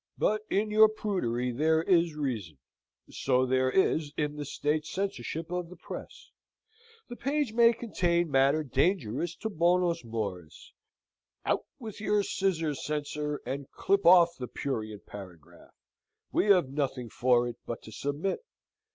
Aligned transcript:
But 0.17 0.41
in 0.49 0.71
your 0.71 0.89
prudery 0.89 1.51
there 1.51 1.83
is 1.83 2.15
reason. 2.15 2.57
So 3.11 3.45
there 3.45 3.69
is 3.69 4.11
in 4.17 4.35
the 4.35 4.45
state 4.45 4.83
censorship 4.83 5.51
of 5.51 5.69
the 5.69 5.75
Press. 5.75 6.31
The 7.07 7.15
page 7.15 7.53
may 7.53 7.71
contain 7.71 8.31
matter 8.31 8.63
dangerous 8.63 9.35
to 9.35 9.47
bonos 9.51 10.03
mores. 10.03 10.73
Out 11.45 11.65
with 11.77 12.01
your 12.01 12.23
scissors, 12.23 12.83
censor, 12.83 13.41
and 13.45 13.69
clip 13.69 14.03
off 14.03 14.35
the 14.39 14.47
prurient 14.47 15.05
paragraph! 15.05 15.69
We 16.31 16.45
have 16.47 16.69
nothing 16.69 17.09
for 17.11 17.47
it 17.47 17.57
but 17.67 17.83
to 17.83 17.91
submit. 17.91 18.39